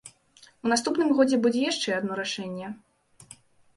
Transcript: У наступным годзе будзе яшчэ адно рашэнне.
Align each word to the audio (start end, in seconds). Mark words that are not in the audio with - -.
У 0.67 0.71
наступным 0.71 1.11
годзе 1.21 1.39
будзе 1.45 1.61
яшчэ 1.67 1.91
адно 2.01 2.13
рашэнне. 2.21 2.67